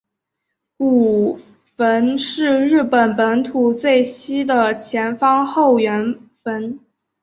[0.77, 1.35] 古
[1.75, 6.79] 坟是日本本土最西的前方后圆坟。